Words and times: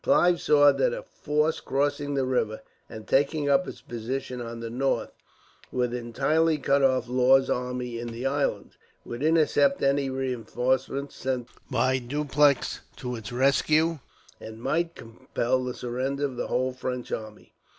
Clive 0.03 0.41
saw 0.41 0.71
that 0.71 0.95
a 0.95 1.03
force 1.03 1.59
crossing 1.59 2.15
the 2.15 2.25
river, 2.25 2.63
and 2.89 3.05
taking 3.07 3.47
up 3.47 3.67
its 3.67 3.81
position 3.81 4.41
on 4.41 4.59
the 4.59 4.69
north, 4.71 5.11
would 5.71 5.93
entirely 5.93 6.57
cut 6.57 6.81
off 6.81 7.07
Law's 7.07 7.51
army 7.51 7.99
in 7.99 8.07
the 8.07 8.25
island; 8.25 8.77
would 9.05 9.21
intercept 9.21 9.83
any 9.83 10.09
reinforcements 10.09 11.15
sent 11.15 11.49
by 11.69 11.99
Dupleix 11.99 12.79
to 12.95 13.15
its 13.15 13.31
rescue; 13.31 13.99
and 14.39 14.59
might 14.59 14.95
compel 14.95 15.63
the 15.63 15.75
surrender 15.75 16.25
of 16.25 16.35
the 16.35 16.47
whole 16.47 16.73
French 16.73 17.11
army. 17.11 17.53